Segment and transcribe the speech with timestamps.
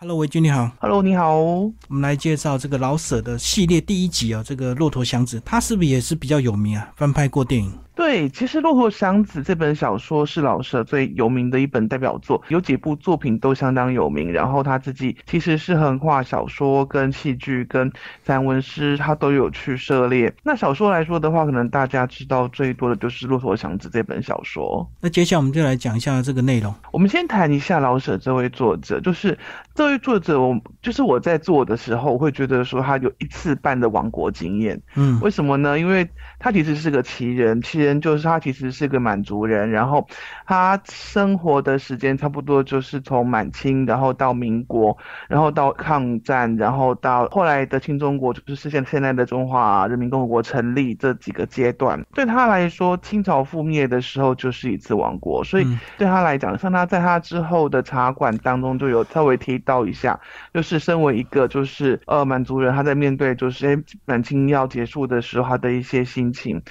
[0.00, 0.70] Hello，维君你好。
[0.78, 1.40] Hello，你好。
[1.40, 6.88] 我们来介绍这个老舍的系列第一集啊，这个《骆驼祥子》，他是不是也是比较有名啊？
[6.94, 7.76] 翻拍过电影。
[8.08, 14.32] 对，其实《骆驼祥子》这本小说是老舍最有名的一本代表作，有几部作品都相当有名。
[14.32, 17.92] 然后他自己其实是横跨小说、跟戏剧、跟
[18.24, 20.32] 散文诗，他都有去涉猎。
[20.42, 24.90] 那小说来说的话，可能大家知道最多的就是《骆驼祥子》这本小说。
[25.02, 26.74] 那接下来我们就来讲一下这个内容。
[26.90, 29.36] 我们先谈一下老舍这位作者，就是
[29.74, 34.80] 这位作者，我就是我在做的时候，我会觉得说他有一次半的亡国经验。
[34.94, 35.78] 嗯，为什么呢？
[35.78, 40.06] 因为他其实是个奇人，奇人就是他其实是个满族人，然后
[40.46, 44.96] 他生活的时间差不多就是从满清，然后到民国，
[45.28, 52.02] 然后到抗战，然后到后来的新中国，就是现现在的中华人民共和国成立这几个阶段。
[52.14, 60.18] 对他来说，清朝覆灭的时候就是一次亡国，所以嗯对他来讲，像他在他之后的茶馆当中就有稍微提到一下，
[60.52, 66.62] 就是身为一个就是呃满族人，他在面对就是诶满清要结束的时候，他的一些心情。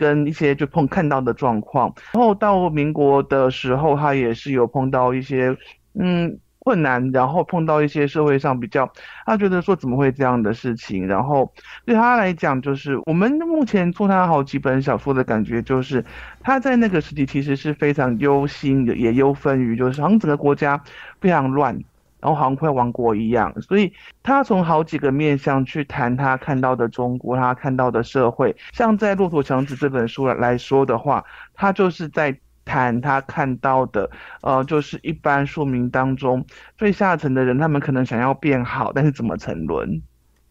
[0.00, 5.54] 跟一些就碰看到的状况，然后到民国的时候，他也是有碰到一些
[5.92, 8.90] 嗯困难，然后碰到一些社会上比较，
[9.26, 11.52] 他觉得说怎么会这样的事情，然后
[11.84, 16.02] 对他来讲，就是我们目前做他好几本小说的感觉，就是
[16.40, 20.82] 他在那个时期其实是非常忧心的，也忧愤于，就是好像整个国家
[21.20, 21.78] 非常乱。
[22.20, 28.54] 然后好像快亡国一样，所以他从好几个面向去谈他看到的中国，他看到的社会。
[28.72, 34.08] 像在《骆驼祥子》这本书来说的话，他就是在谈他看到的，
[34.42, 36.44] 呃，就是一般庶民当中
[36.76, 40.00] 最下层的人，他们可能想要变好，但是怎么沉沦？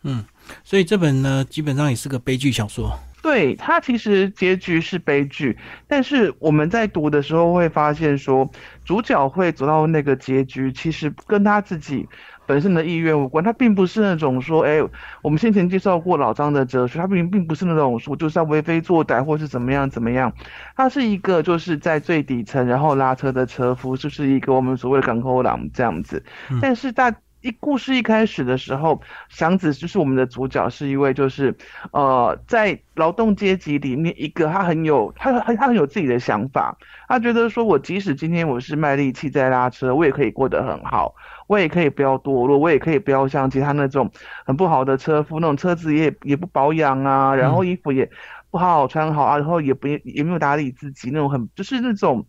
[0.03, 0.25] 嗯，
[0.63, 2.97] 所以这本呢，基本上也是个悲剧小说。
[3.21, 8.49] 对，他其实结局是悲剧，但是我们在读的时候会发现说，
[8.85, 12.07] 主角会走到那个结局，其实跟他自己
[12.45, 13.43] 本身的意愿无关。
[13.43, 14.79] 他并不是那种说，哎，
[15.21, 20.31] 我们先前介绍过老张的哲学，他并并不是那种说就是要为非作歹或是怎么样怎么样，
[20.77, 26.23] 他是一个就是在最底层然后拉车的车夫，就是一个我们所谓的港口郎这样子。
[26.49, 31.55] 嗯但是大一故事一开始的时候，祥子就是我们的主角，是一位就是
[31.91, 41.15] 呃在劳动阶级里面一个他很有他很他很有自己的想法，他觉得说我即使今天我是卖力气在拉车，我也可以过得很好，
[41.47, 44.11] 我也可以不要堕落，我也可以不要像其他那种
[44.45, 48.09] 很不好的车夫，那种车子也也不保养啊，然后衣服也
[48.51, 52.25] 不好好穿好啊，然后也不也没有打理自己那种很就是那种。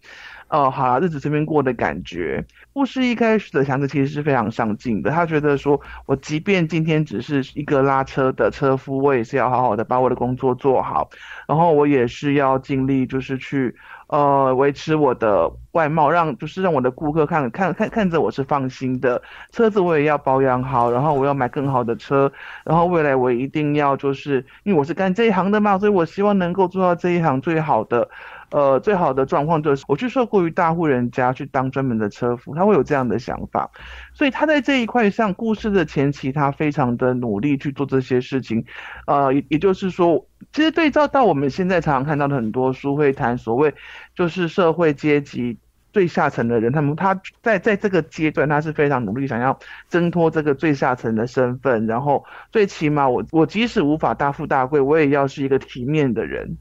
[0.51, 2.45] 呃，好，日子随便过的感觉。
[2.73, 11.09] 故事一开始的祥子其实是非常上进的，他觉得说，我即便今天只是一个拉车的车夫，我也是要好好的把我的工作做好，
[11.47, 13.73] 然后我也是要尽力就是去
[14.09, 19.23] 呃维持我的外貌，让就是让我的顾客看看看看着我是放心的。
[19.53, 22.33] 车子我也要保养好，然后我要买更好的车，
[22.65, 28.09] 然后未来我一定要就是因为我是干这一行的嘛，所以我希望能够做到这一行最好的。
[28.51, 33.71] 呃，最好的状况就是我去受雇于大户人家去当专门的车夫，他会有这样的想法，
[34.13, 38.65] 所以他在这一块上，故事的前期他非常的努力去做这些事情，
[39.07, 43.73] 呃，也也就是说，其实对照到我们现在常常看到的很多书会谈所谓
[44.17, 45.57] 就是社会阶级
[45.93, 49.57] 最下层的人，他们他在在这个阶段他是非常努力想要
[49.89, 56.59] 挣脱这个最下层的身份，然后最起码我我即使无法大富大贵，我也要是一个体面的人。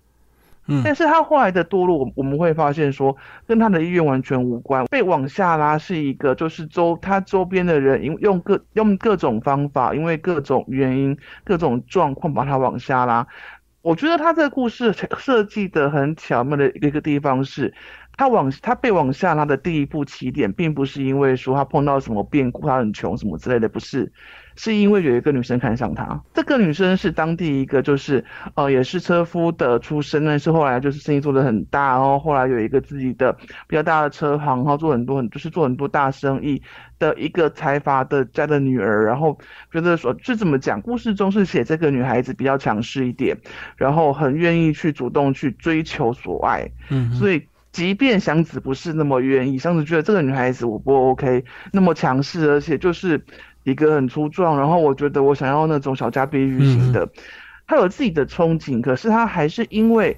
[0.68, 3.16] 嗯，但是他后来的堕落，我们会发现说，
[3.48, 4.86] 跟他的意愿完全无关。
[4.86, 13.26] 被往下拉是一个，就是周他周边的人因用各用各种方法，因为各种原因、各种状况把他往下拉。
[13.82, 17.74] 我觉得他这个故事设计的很巧妙的一个地方是，
[18.20, 24.12] 他往他被往下拉的第一步起点，并不是因为说他碰到什么变故，他很穷什么之类的，不是。
[24.58, 28.26] 是因为有一个女生看上他，这个女生是当地一个就是
[28.56, 33.32] 呃也是车夫的出身，但是后来就是生意做得很大，然后后来有一个自己的
[33.70, 36.62] 比较大的车行，然后做很多很就是做很多大生意
[37.00, 39.40] 的一个财阀的家的女儿，然后
[39.72, 43.38] 觉得说是怎么讲，故事中是写这个女孩子比较强势一点，
[43.78, 47.48] 然后很愿意去主动去追求所爱，嗯，所以。
[47.80, 53.24] 即便祥子不是那么愿意，祥子觉得这个女孩子我不 OK，那么强势，而且就是
[53.64, 57.08] 一个很粗壮，然后我觉得我想要那种小家碧玉型的，
[57.66, 60.18] 她有自己的憧憬，可是她还是因为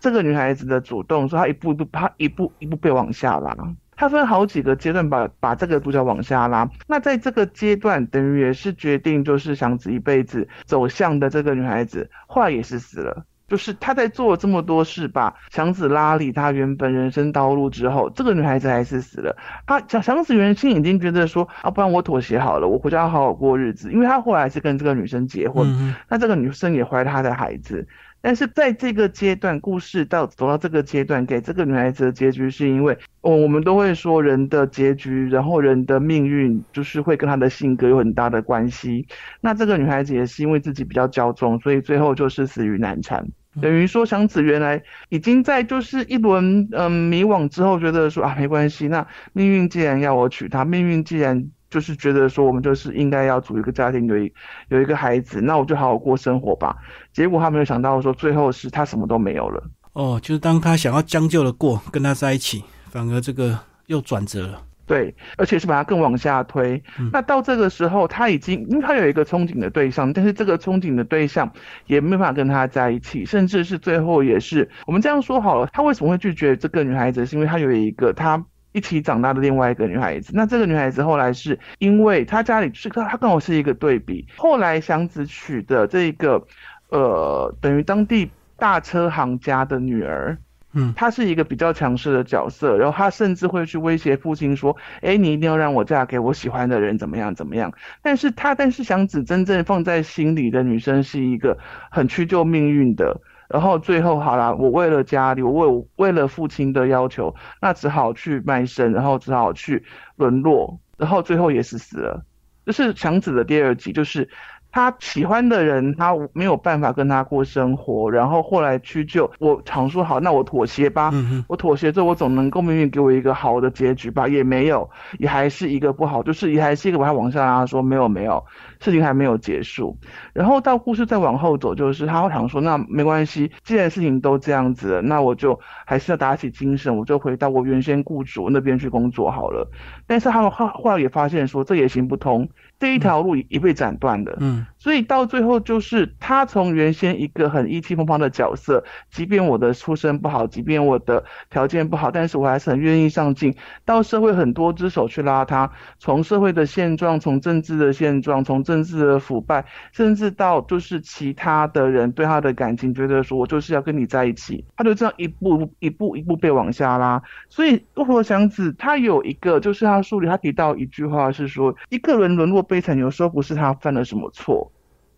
[0.00, 3.56] 这个女孩子的主动，所以她一步一步，她一步一步被往下拉。
[3.94, 6.68] 他分好几个阶段把把这个主角往下拉。
[6.88, 13.24] 那在这个阶段，等于也是决定就是祥子一辈子走向的这个女孩子，后来也是死了。
[13.48, 19.36] 就是他在做了这么多事，把祥子拉离他原本人生道路之后，这个女孩子还是死了。
[19.66, 27.86] 他祥祥子原先已经觉得说，啊，不然我妥协好了，我回家好好过日子，因为他后来是跟这个女生结婚，那这个女生也怀他的孩子。
[28.26, 39.06] 但是在这个阶段，故事到走到这个阶段，给这个女孩子的结局，是因为，哦，我们都会说人的结局，然后人的命运，就是会跟她的性格有很大的关系。
[39.40, 43.24] 那这个女孩子也是因为自己比较骄纵，所以最后就是死于难产。
[43.62, 51.48] 等于说，祥子原来已经在就是一轮嗯迷惘之后，觉得说啊没关系，那命运既然要我娶她，命运既然。
[51.76, 54.32] 就是觉得说我们就是应该要组一个家庭，有一
[54.68, 56.74] 有一个孩子，那我就好好过生活吧。
[57.12, 59.62] 结果他没有想到说最后是他什么都没有了。
[59.92, 63.58] 哦，就是当他想要将就的过跟他在一起，反而这个
[63.88, 64.62] 又转折了。
[64.86, 66.82] 对，而且是把他更往下推。
[67.12, 71.52] 那到这个时候，他已经因为他有一个憧憬的对象，但是这个憧憬的对象
[71.88, 77.26] 也没办法跟他在一起，甚至是最后也是我们这样说好了，他为什么会拒绝这个女孩子？
[77.26, 78.42] 是因为他有一个他。
[78.76, 84.26] 一起长大的另外一个女孩子，那这个女孩子后来是因为她家里是她，她跟我是一个对比。
[84.36, 86.46] 后来祥子娶的这个，
[86.90, 90.36] 呃，等于当地大车行家的女儿，
[90.74, 101.56] 嗯，她是一个比较强势的角色，然后她甚至会去威胁父亲说：“哎，你一定要让我嫁给我喜欢的人，怎么样怎么样？”但是她，但是祥子真正放在心里的女生是一个
[101.90, 103.22] 很屈就命运的。
[103.48, 109.84] 然后最后好了，我为了家里，我为为了父亲的要求，那只好去卖身，然后只好去
[110.16, 112.24] 沦落，然后最后也是死了。
[112.64, 114.28] 就是强子的第二集，就是。
[114.72, 119.30] 他喜欢的人，他没有办法跟他过生活，然后后来屈就。
[119.38, 121.10] 我常说好，那我妥协吧。
[121.48, 124.28] 我妥协之后，我总能够命运给我一个好的结局吧？
[124.28, 128.44] 也没有，也还是一个不好，就是也还是一个把他往下拉，说没有没有，
[128.80, 129.96] 事情还没有结束。
[130.32, 139.70] 然后到故事再往后走，就是他会想说，那没关系，既然事情都这样子了，那我就还是要打起精神，我就回到我原先雇主那边去工作好了。
[140.06, 142.48] 但是他们后后来也发现说，这也行不通。
[142.78, 153.54] 这一条路也被斩断了，嗯，所以到最后就是他从原先一个很意气风发的角色，即便我的出身不好，即便我的条件不好，但是我还是很愿意上进。
[153.86, 167.22] 到社会很多只手去拉他，从社会的现状，从政治的现状，从政治的腐败，甚至到就是其他的人对他的感情，觉得说我就是要跟你在一起，他就这样一步一步一步被往下拉。
[167.48, 172.65] 所以骆驼祥子他有一个，就是他书里他提到一句话是说，一个人沦落。
[172.66, 174.70] 悲惨有时候不是他犯了什么错，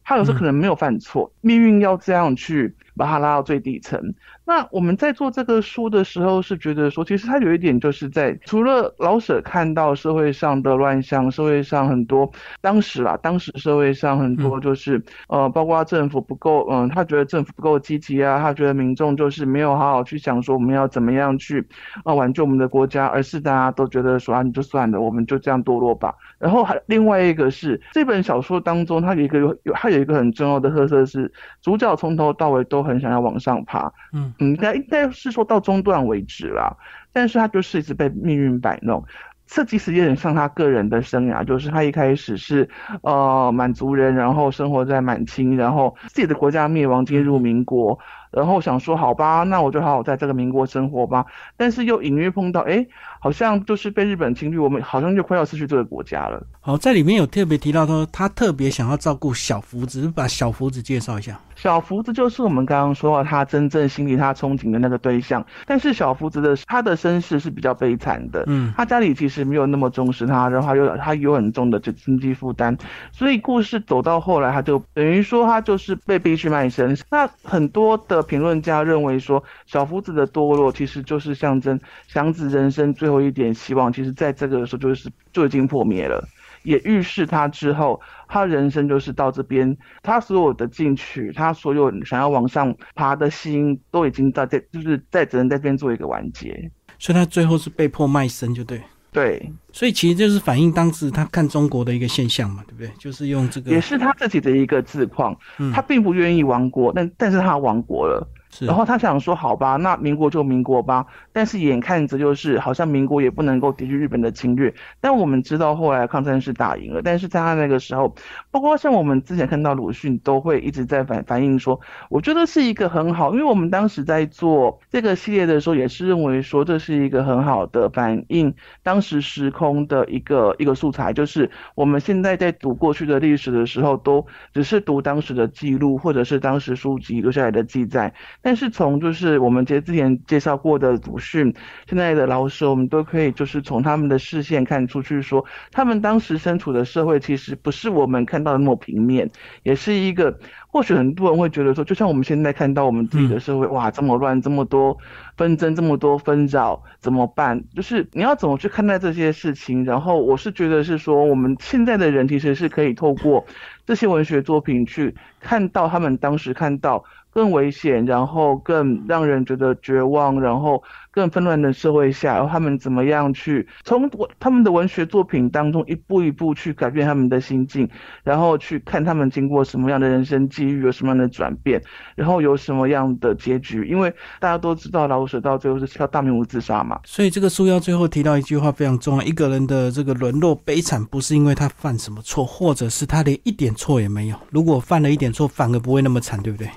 [0.05, 2.77] 他有时候可能没有犯错，命运要这样去。
[2.99, 4.12] 把他拉到最底层。
[4.49, 21.65] 那我们在做这个书的时候，是觉得说，其实它有一点就是在除了老舍看到社会上的乱象，社会上很多当时啦，当时社会上很多就是呃，包括政府不够，嗯，他觉得政府不够积极啊，他觉得民众就是没有好好去想说我们要怎么样去
[22.03, 26.15] 啊挽救我们的国家，而是大家都觉得说啊，你就算了，我们就这样堕落吧。
[26.39, 31.31] 然后还另外一个是这本小说当中，它有一个有有它有一个很重要的特色是
[31.61, 32.79] 主角从头到尾都。
[32.89, 36.76] 很想要往上爬，嗯，应该应该是说到中段为止啦，
[37.12, 39.05] 但是他就是一直被命运摆弄。
[39.50, 42.69] 这其实有点像他个人的生涯，就是他一开始是
[43.00, 47.99] 呃满族人，然后生活在满清，然后自己的国家灭亡，进入民国，
[48.31, 51.27] 然后想说好吧，那我就好好在这个民国生活吧，
[51.57, 52.87] 但是又隐约碰到，哎。
[53.21, 56.41] 好像就是被日本侵略，我们好像就快要失去这个国家了。
[56.61, 61.37] 好，在里面有特别提到说，他特别想要照顾小福子，把小福子介绍一下。
[61.57, 72.79] 小福子就是我们刚刚说到他真正心里他憧憬的那个对象，但是小福子的他的身世是比较悲惨的，嗯，他家里其实没有那么重视他，然后又他有很重的这经济负担，
[73.11, 76.97] 所以故事走到后来，他就等于说他就是被逼去卖身。
[77.11, 83.09] 那很多的评论家认为说，小福子的堕落其实就是象征祥子人生最。
[83.09, 86.23] 后一点希望，其实在这个时候就是就已经破灭了，
[86.63, 87.99] 也预示他之后
[88.29, 96.71] 他人生就是到这边，他所有的进取，他所有想要往上爬的心，都已经在这，就是在只能在这边做一个完结。
[96.99, 98.79] 所以他最后是被迫卖身，就对。
[99.11, 102.91] 对，所以其实就是反映当时他看中国的一个现象嘛，对不对？
[102.99, 105.37] 就是用这个，也是他自己的一个自况，
[105.73, 108.29] 他并不愿意亡国，但但是他亡国了。
[108.67, 111.07] 然后他想说，好吧，那民国就民国吧。
[111.33, 114.75] 但是眼看着就是好像民国也不能够抵御日本的侵略。
[115.00, 118.15] 但我们知道后来抗战是打赢了，但是在他那个时候，
[118.50, 138.12] 包括像我们之前看到鲁迅都会一直在反反映说，我觉得是一个很好，因为我们当时在做这个系列的时候，也是认为说这是一个很好的反映当时时空的一个一个素材，就是我们现在在读过去的历史的时候，都只是读当时的记录或者是当时书籍留下来的记载，
[138.49, 141.52] 但是从就是我们接之前介绍过的鲁迅，
[141.87, 149.31] 现在的老师，我们都可以就是从他们的视线看出去，说他们当时身处的社会其实不是我们看到的那么平面，
[149.64, 150.38] 也是一个。
[150.71, 154.97] 或许很多人会觉得说，就像我们现在看到我们自己的社会，哇，这么乱，这么多
[155.37, 157.62] 纷争，这么多纷扰，怎么办？
[157.75, 159.85] 就是你要怎么去看待这些事情？
[159.85, 163.45] 然后我是觉得是说，我们现在的人其实是可以透过
[163.87, 167.05] 这些文学作品去看到他们当时看到。
[167.32, 177.88] 更危险，然后更让人觉得绝望，然后更纷乱的社会下，然后他们怎么样去从他们的文学作品当中一步一步去改变他们的心境，
[178.25, 181.80] 然后去看他们经过什么样的人生际遇，有什么样的转变，
[182.16, 183.85] 然后有什么样的结局。
[183.85, 194.37] 因为大家都知道老舍到最后是跳大明湖自杀嘛，所以这个书要最后提到一句话非常重要：一个人的这个沦落悲惨，不是因为他犯什么错，或者是他连一点错也没有。
[194.50, 196.68] 如果犯了一点错，反而不会那么惨，对不对？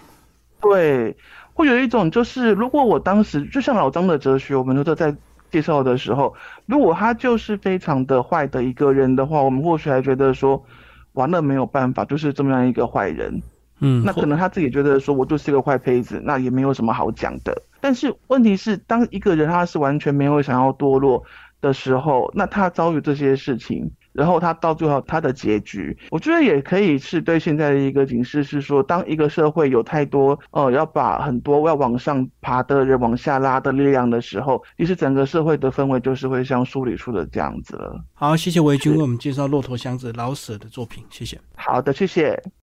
[0.62, 1.16] 对，
[1.54, 5.16] 会有一种就是，如果我当时就像老张的哲学，我们都在
[5.50, 6.34] 介绍的时候，
[6.66, 10.64] 如果他就是非常的坏的一个人的话，我们或许还觉得说，
[11.14, 13.42] 完了没有办法，就是这么样一个坏人。
[13.80, 17.60] 嗯，那可能他自己觉得说我就是一个坏胚子，那也没有什么好讲的。
[17.82, 21.24] 但是问题是，当一个人他是完全没有想要堕落
[21.60, 23.92] 的时候，那他遭遇这些事情。
[24.14, 38.04] 然后他到最后他的结局，我觉得也可以是对现在的一个警示，是说当一个社会有太多呃要把很多要往上爬的人往下拉的力量的时候，其实整个社会的氛围就是会像书里说的这样子了。
[38.14, 41.40] 好，谢谢维军为我们介绍《骆驼祥子》老舍的作品，谢谢。
[41.56, 42.42] 好的，谢谢。